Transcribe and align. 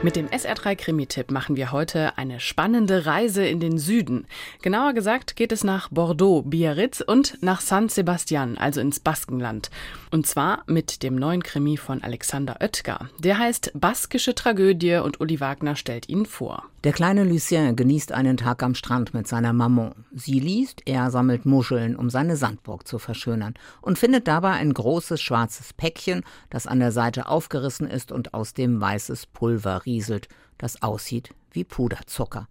Mit 0.00 0.14
dem 0.14 0.28
SR3 0.28 0.76
Krimi-Tipp 0.76 1.32
machen 1.32 1.56
wir 1.56 1.72
heute 1.72 2.16
eine 2.16 2.38
spannende 2.38 3.04
Reise 3.04 3.44
in 3.44 3.58
den 3.58 3.78
Süden. 3.78 4.28
Genauer 4.62 4.92
gesagt 4.92 5.34
geht 5.34 5.50
es 5.50 5.64
nach 5.64 5.88
Bordeaux, 5.88 6.42
Biarritz 6.42 7.00
und 7.00 7.36
nach 7.40 7.60
San 7.60 7.88
Sebastian, 7.88 8.56
also 8.58 8.80
ins 8.80 9.00
Baskenland. 9.00 9.70
Und 10.12 10.28
zwar 10.28 10.62
mit 10.66 11.02
dem 11.02 11.16
neuen 11.16 11.42
Krimi 11.42 11.76
von 11.76 12.04
Alexander 12.04 12.58
Oetker. 12.60 13.10
Der 13.18 13.38
heißt 13.38 13.72
Baskische 13.74 14.36
Tragödie 14.36 14.98
und 14.98 15.20
Uli 15.20 15.40
Wagner 15.40 15.74
stellt 15.74 16.08
ihn 16.08 16.26
vor. 16.26 16.62
Der 16.84 16.92
kleine 16.92 17.24
Lucien 17.24 17.74
genießt 17.74 18.12
einen 18.12 18.36
Tag 18.36 18.62
am 18.62 18.76
Strand 18.76 19.12
mit 19.12 19.26
seiner 19.26 19.52
Maman. 19.52 20.06
Sie 20.14 20.38
liest, 20.38 20.82
er 20.86 21.10
sammelt 21.10 21.44
Muscheln, 21.44 21.96
um 21.96 22.08
seine 22.08 22.36
Sandburg 22.36 22.86
zu 22.86 23.00
verschönern 23.00 23.54
und 23.82 23.98
findet 23.98 24.28
dabei 24.28 24.52
ein 24.52 24.72
großes 24.72 25.20
schwarzes 25.20 25.72
Päckchen, 25.72 26.22
das 26.50 26.68
an 26.68 26.78
der 26.78 26.92
Seite 26.92 27.26
aufgerissen 27.26 27.88
ist 27.88 28.12
und 28.12 28.32
aus 28.32 28.54
dem 28.54 28.80
weißes 28.80 29.26
Pulver 29.26 29.82
rieselt, 29.88 30.28
das 30.58 30.82
aussieht 30.82 31.34
wie 31.50 31.64
Puderzucker. 31.64 32.48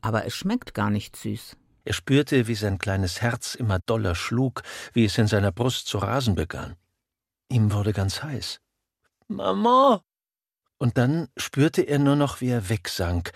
Aber 0.00 0.26
es 0.26 0.34
schmeckt 0.34 0.74
gar 0.74 0.90
nicht 0.90 1.16
süß. 1.16 1.56
Er 1.84 1.92
spürte, 1.94 2.46
wie 2.48 2.54
sein 2.54 2.78
kleines 2.78 3.22
Herz 3.22 3.54
immer 3.54 3.78
doller 3.78 4.14
schlug, 4.14 4.62
wie 4.92 5.04
es 5.04 5.16
in 5.18 5.26
seiner 5.26 5.52
Brust 5.52 5.86
zu 5.86 5.98
rasen 5.98 6.34
begann. 6.34 6.76
Ihm 7.48 7.72
wurde 7.72 7.92
ganz 7.92 8.22
heiß. 8.22 8.60
Mama! 9.28 10.02
Und 10.78 10.98
dann 10.98 11.28
spürte 11.36 11.82
er 11.82 11.98
nur 11.98 12.16
noch, 12.16 12.40
wie 12.40 12.48
er 12.48 12.68
wegsank, 12.68 13.32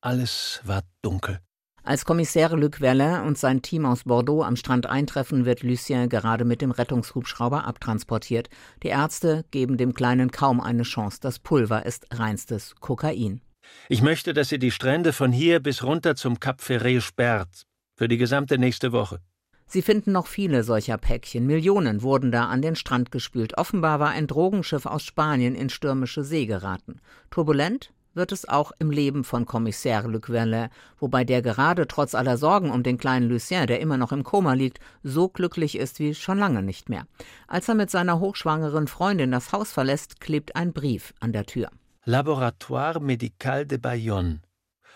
alles 0.00 0.60
war 0.64 0.82
dunkel. 1.02 1.40
Als 1.88 2.04
Kommissär 2.04 2.50
Luc 2.50 2.76
Verlin 2.76 3.22
und 3.22 3.38
sein 3.38 3.62
Team 3.62 3.86
aus 3.86 4.04
Bordeaux 4.04 4.42
am 4.42 4.56
Strand 4.56 4.84
eintreffen, 4.84 5.46
wird 5.46 5.62
Lucien 5.62 6.10
gerade 6.10 6.44
mit 6.44 6.60
dem 6.60 6.70
Rettungshubschrauber 6.70 7.64
abtransportiert. 7.64 8.50
Die 8.82 8.88
Ärzte 8.88 9.46
geben 9.52 9.78
dem 9.78 9.94
Kleinen 9.94 10.30
kaum 10.30 10.60
eine 10.60 10.82
Chance. 10.82 11.16
Das 11.22 11.38
Pulver 11.38 11.86
ist 11.86 12.06
reinstes 12.12 12.74
Kokain. 12.80 13.40
Ich 13.88 14.02
möchte, 14.02 14.34
dass 14.34 14.52
ihr 14.52 14.58
die 14.58 14.70
Strände 14.70 15.14
von 15.14 15.32
hier 15.32 15.60
bis 15.60 15.82
runter 15.82 16.14
zum 16.14 16.40
Cap 16.40 16.60
Ferré 16.60 17.00
sperrt. 17.00 17.62
Für 17.96 18.06
die 18.06 18.18
gesamte 18.18 18.58
nächste 18.58 18.92
Woche. 18.92 19.20
Sie 19.66 19.80
finden 19.80 20.12
noch 20.12 20.26
viele 20.26 20.64
solcher 20.64 20.98
Päckchen. 20.98 21.46
Millionen 21.46 22.02
wurden 22.02 22.30
da 22.30 22.48
an 22.48 22.60
den 22.60 22.76
Strand 22.76 23.10
gespült. 23.10 23.56
Offenbar 23.56 23.98
war 23.98 24.10
ein 24.10 24.26
Drogenschiff 24.26 24.84
aus 24.84 25.04
Spanien 25.04 25.54
in 25.54 25.70
stürmische 25.70 26.22
See 26.22 26.44
geraten. 26.44 27.00
Turbulent, 27.30 27.94
wird 28.18 28.32
es 28.32 28.46
auch 28.46 28.72
im 28.78 28.90
Leben 28.90 29.24
von 29.24 29.46
Kommissär 29.46 30.02
Luc 30.02 30.26
Verlin, 30.26 30.68
wobei 30.98 31.24
der 31.24 31.40
gerade 31.40 31.88
trotz 31.88 32.14
aller 32.14 32.36
Sorgen 32.36 32.70
um 32.70 32.82
den 32.82 32.98
kleinen 32.98 33.30
Lucien, 33.30 33.66
der 33.66 33.80
immer 33.80 33.96
noch 33.96 34.12
im 34.12 34.24
Koma 34.24 34.52
liegt, 34.52 34.80
so 35.02 35.30
glücklich 35.30 35.78
ist 35.78 35.98
wie 36.00 36.14
schon 36.14 36.38
lange 36.38 36.62
nicht 36.62 36.90
mehr. 36.90 37.06
Als 37.46 37.68
er 37.68 37.74
mit 37.74 37.90
seiner 37.90 38.20
hochschwangeren 38.20 38.88
Freundin 38.88 39.30
das 39.30 39.52
Haus 39.52 39.72
verlässt, 39.72 40.20
klebt 40.20 40.54
ein 40.54 40.74
Brief 40.74 41.14
an 41.20 41.32
der 41.32 41.46
Tür. 41.46 41.70
Laboratoire 42.04 43.00
Médical 43.00 43.64
de 43.64 43.78
Bayonne. 43.78 44.40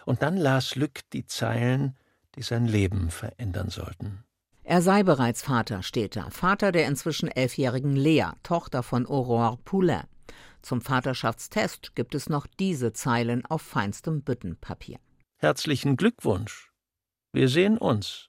Und 0.05 0.23
dann 0.23 0.37
las 0.37 0.77
Luc 0.77 1.00
die 1.12 1.25
Zeilen, 1.25 1.97
die 2.34 2.43
sein 2.43 2.67
Leben 2.67 3.11
verändern 3.11 3.70
sollten. 3.70 4.25
Er 4.65 4.81
sei 4.81 5.03
bereits 5.03 5.43
Vater, 5.43 5.83
steht 5.83 6.17
da. 6.17 6.31
Vater 6.31 6.73
der 6.73 6.87
inzwischen 6.87 7.28
elfjährigen 7.28 7.97
Lea, 7.97 8.27
Tochter 8.43 8.83
von 8.83 9.06
Aurore 9.06 9.59
Poulain. 9.65 10.05
Zum 10.63 10.81
Vaterschaftstest 10.81 11.95
gibt 11.95 12.15
es 12.15 12.29
noch 12.29 12.47
diese 12.47 12.93
Zeilen 12.93 13.45
auf 13.47 13.63
feinstem 13.63 14.23
Büttenpapier. 14.23 14.99
Herzlichen 15.39 15.97
Glückwunsch. 15.97 16.71
Wir 17.33 17.49
sehen 17.49 17.79
uns. 17.79 18.29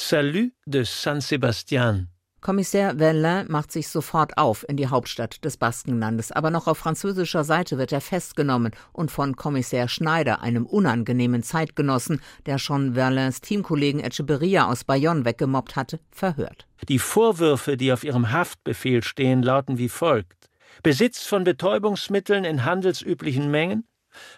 Salut 0.00 0.52
de 0.66 0.84
San 0.84 1.20
Sebastian. 1.20 2.08
Kommissär 2.40 2.96
Verlin 2.98 3.46
macht 3.48 3.72
sich 3.72 3.88
sofort 3.88 4.36
auf 4.36 4.68
in 4.68 4.76
die 4.76 4.88
Hauptstadt 4.88 5.42
des 5.46 5.56
Baskenlandes, 5.56 6.30
aber 6.30 6.50
noch 6.50 6.66
auf 6.66 6.76
französischer 6.76 7.42
Seite 7.42 7.78
wird 7.78 7.90
er 7.90 8.02
festgenommen 8.02 8.72
und 8.92 9.10
von 9.10 9.34
Kommissär 9.34 9.88
Schneider, 9.88 10.42
einem 10.42 10.66
unangenehmen 10.66 11.42
Zeitgenossen, 11.42 12.20
der 12.44 12.58
schon 12.58 12.94
Verlins 12.94 13.40
Teamkollegen 13.40 14.00
Echeberria 14.00 14.70
aus 14.70 14.84
Bayonne 14.84 15.24
weggemobbt 15.24 15.74
hatte, 15.74 16.00
verhört. 16.10 16.66
Die 16.88 16.98
Vorwürfe, 16.98 17.78
die 17.78 17.92
auf 17.92 18.04
ihrem 18.04 18.30
Haftbefehl 18.30 19.02
stehen, 19.02 19.42
lauten 19.42 19.78
wie 19.78 19.88
folgt. 19.88 20.50
Besitz 20.82 21.24
von 21.24 21.44
Betäubungsmitteln 21.44 22.44
in 22.44 22.64
handelsüblichen 22.64 23.50
Mengen, 23.50 23.86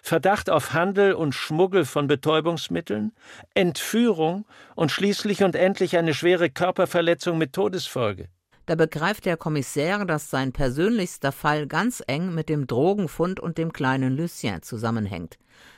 Verdacht 0.01 0.49
auf 0.49 0.73
Handel 0.73 1.13
und 1.13 1.33
Schmuggel 1.33 1.85
von 1.85 2.07
Betäubungsmitteln, 2.07 3.11
Entführung 3.53 4.45
und 4.75 4.91
schließlich 4.91 5.43
und 5.43 5.55
endlich 5.55 5.97
eine 5.97 6.13
schwere 6.13 6.49
Körperverletzung 6.49 7.37
mit 7.37 7.53
Todesfolge. 7.53 8.29
Da 8.65 8.75
begreift 8.75 9.25
der 9.25 9.37
Kommissär, 9.37 10.03
dass 10.05 10.29
sein 10.29 10.51
persönlichster 10.51 11.31
Fall 11.31 11.67
ganz 11.67 12.03
eng 12.05 12.33
mit 12.33 12.49
dem 12.49 12.67
Drogenfund 12.67 13.39
und 13.39 13.57
dem 13.57 13.71
kleinen 13.71 14.17
Lucien 14.17 14.61
zusammenhängt. 14.61 15.37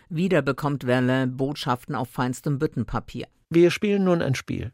Wieder 0.09 0.41
bekommt 0.41 0.85
Verlin 0.85 1.37
Botschaften 1.37 1.93
auf 1.93 2.09
feinstem 2.09 2.57
Büttenpapier. 2.57 3.27
Wir 3.49 3.69
spielen 3.69 4.05
nun 4.05 4.21
ein 4.21 4.33
Spiel. 4.33 4.71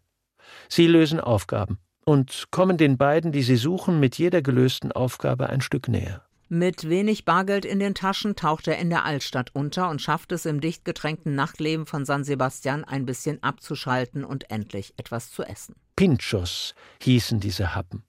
Sie 0.69 0.87
lösen 0.87 1.19
Aufgaben 1.19 1.79
und 2.05 2.45
kommen 2.51 2.77
den 2.77 2.97
beiden, 2.97 3.31
die 3.31 3.43
sie 3.43 3.57
suchen, 3.57 3.99
mit 3.99 4.17
jeder 4.17 4.41
gelösten 4.41 4.91
Aufgabe 4.91 5.49
ein 5.49 5.61
Stück 5.61 5.87
näher. 5.87 6.21
Mit 6.47 6.87
wenig 6.87 7.25
Bargeld 7.25 7.65
in 7.65 7.79
den 7.79 7.95
Taschen 7.95 8.35
taucht 8.35 8.67
er 8.67 8.77
in 8.77 8.91
der 8.91 9.03
Altstadt 9.03 9.49
unter 9.53 9.89
und 9.89 9.99
schafft 9.99 10.31
es 10.31 10.45
im 10.45 10.61
dicht 10.61 10.85
getränkten 10.85 11.33
Nachtleben 11.33 11.87
von 11.87 12.05
San 12.05 12.23
Sebastian 12.23 12.83
ein 12.83 13.07
bisschen 13.07 13.41
abzuschalten 13.41 14.23
und 14.23 14.51
endlich 14.51 14.93
etwas 14.97 15.31
zu 15.31 15.43
essen. 15.43 15.75
Pinchos 15.95 16.75
hießen 17.01 17.39
diese 17.39 17.73
Happen. 17.73 18.03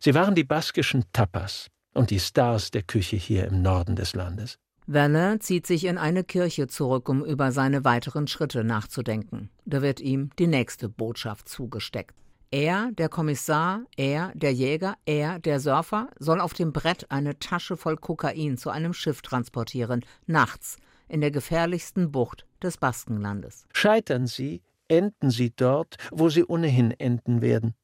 Sie 0.00 0.14
waren 0.14 0.34
die 0.34 0.44
baskischen 0.44 1.04
Tapas 1.12 1.68
und 1.92 2.10
die 2.10 2.20
Stars 2.20 2.70
der 2.70 2.82
Küche 2.82 3.16
hier 3.16 3.46
im 3.46 3.60
Norden 3.60 3.96
des 3.96 4.14
Landes. 4.14 4.58
Werner 4.86 5.40
zieht 5.40 5.66
sich 5.66 5.84
in 5.84 5.98
eine 5.98 6.24
Kirche 6.24 6.66
zurück, 6.68 7.08
um 7.08 7.24
über 7.24 7.52
seine 7.52 7.84
weiteren 7.84 8.28
Schritte 8.28 8.64
nachzudenken. 8.64 9.50
Da 9.66 9.82
wird 9.82 10.00
ihm 10.00 10.30
die 10.38 10.46
nächste 10.46 10.88
Botschaft 10.88 11.48
zugesteckt. 11.48 12.14
Er, 12.54 12.92
der 12.92 13.08
Kommissar, 13.08 13.80
er, 13.96 14.30
der 14.36 14.52
Jäger, 14.52 14.94
er, 15.06 15.40
der 15.40 15.58
Surfer, 15.58 16.06
soll 16.20 16.40
auf 16.40 16.54
dem 16.54 16.72
Brett 16.72 17.10
eine 17.10 17.36
Tasche 17.40 17.76
voll 17.76 17.96
Kokain 17.96 18.56
zu 18.58 18.70
einem 18.70 18.94
Schiff 18.94 19.22
transportieren, 19.22 20.04
nachts, 20.26 20.76
in 21.08 21.20
der 21.20 21.32
gefährlichsten 21.32 22.12
Bucht 22.12 22.46
des 22.62 22.76
Baskenlandes. 22.76 23.66
Scheitern 23.72 24.28
Sie, 24.28 24.62
enden 24.86 25.32
Sie 25.32 25.50
dort, 25.50 25.96
wo 26.12 26.28
Sie 26.28 26.44
ohnehin 26.44 26.92
enden 26.92 27.42
werden. 27.42 27.74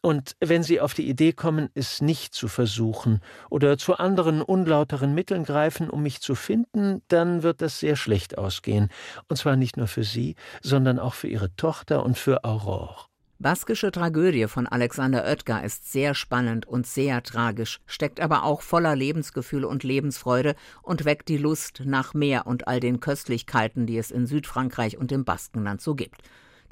Und 0.00 0.36
wenn 0.40 0.62
Sie 0.62 0.80
auf 0.80 0.94
die 0.94 1.06
Idee 1.06 1.34
kommen, 1.34 1.68
es 1.74 2.00
nicht 2.00 2.32
zu 2.32 2.48
versuchen 2.48 3.20
oder 3.50 3.76
zu 3.76 3.98
anderen 3.98 4.40
unlauteren 4.40 5.14
Mitteln 5.14 5.44
greifen, 5.44 5.90
um 5.90 6.02
mich 6.02 6.22
zu 6.22 6.34
finden, 6.34 7.02
dann 7.08 7.42
wird 7.42 7.60
das 7.60 7.78
sehr 7.78 7.96
schlecht 7.96 8.38
ausgehen. 8.38 8.88
Und 9.28 9.36
zwar 9.36 9.56
nicht 9.56 9.76
nur 9.76 9.86
für 9.86 10.04
Sie, 10.04 10.34
sondern 10.62 10.98
auch 10.98 11.12
für 11.12 11.28
Ihre 11.28 11.54
Tochter 11.56 12.02
und 12.02 12.16
für 12.16 12.42
Aurore. 12.44 13.13
Baskische 13.40 13.90
Tragödie 13.90 14.46
von 14.46 14.68
Alexander 14.68 15.24
Oetker 15.24 15.64
ist 15.64 15.90
sehr 15.90 16.14
spannend 16.14 16.66
und 16.66 16.86
sehr 16.86 17.22
tragisch, 17.22 17.80
steckt 17.84 18.20
aber 18.20 18.44
auch 18.44 18.62
voller 18.62 18.94
Lebensgefühl 18.94 19.64
und 19.64 19.82
Lebensfreude 19.82 20.54
und 20.82 21.04
weckt 21.04 21.28
die 21.28 21.36
Lust 21.36 21.82
nach 21.84 22.14
mehr 22.14 22.46
und 22.46 22.68
all 22.68 22.78
den 22.78 23.00
Köstlichkeiten, 23.00 23.86
die 23.86 23.98
es 23.98 24.12
in 24.12 24.26
Südfrankreich 24.26 24.98
und 24.98 25.10
im 25.10 25.24
Baskenland 25.24 25.80
so 25.80 25.96
gibt. 25.96 26.22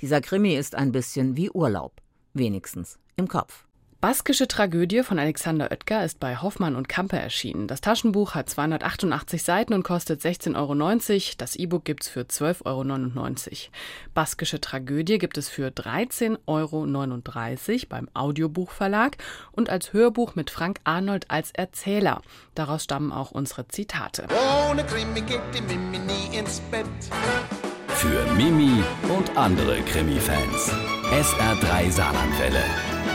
Dieser 0.01 0.21
Krimi 0.21 0.55
ist 0.55 0.77
ein 0.77 0.93
bisschen 0.93 1.37
wie 1.37 1.51
Urlaub, 1.51 2.01
wenigstens 2.33 2.99
im 3.17 3.27
Kopf. 3.27 3.67
Baskische 4.03 4.49
Tragödie 4.49 5.05
von 5.05 5.21
Alexander 5.21 5.71
Oetker 5.71 6.05
ist 6.05 6.19
bei 6.19 6.37
Hoffmann 6.37 6.75
und 6.75 6.89
Kampe 6.89 7.21
erschienen. 7.21 7.69
Das 7.69 7.81
Taschenbuch 7.81 8.35
hat 8.35 8.51
288 8.51 9.45
Seiten 9.45 9.75
und 9.75 9.85
kostet 9.85 10.21
16,90 10.21 10.57
Euro. 10.57 11.35
Das 11.39 11.55
E-Book 11.55 11.85
gibt's 11.85 12.09
für 12.09 12.23
12,99 12.23 12.67
Euro. 12.67 13.59
Baskische 14.13 14.61
Tragödie 14.61 15.19
gibt 15.19 15.39
es 15.39 15.49
für 15.49 15.69
13,39 15.69 16.41
Euro 16.47 17.87
beim 17.89 18.09
Audiobuchverlag 18.13 19.19
und 19.53 19.71
als 19.71 19.93
Hörbuch 19.93 20.35
mit 20.35 20.51
Frank 20.51 20.81
Arnold 20.83 21.31
als 21.31 21.53
Erzähler. 21.53 22.23
Daraus 22.57 22.83
stammen 22.83 23.13
auch 23.13 23.31
unsere 23.31 23.69
Zitate. 23.69 24.27
Ohne 24.69 24.85
Krimi 24.85 25.21
geht 25.21 25.43
die 25.55 25.63
Mimi 25.63 26.01
nie 26.01 26.37
ins 26.37 26.59
Bett. 26.73 26.87
Für 27.87 28.27
Mimi 28.35 28.83
und 29.17 29.37
andere 29.37 29.81
Krimi-Fans. 29.83 30.73
SR3 31.13 31.93
Saarlandwelle. 31.93 32.65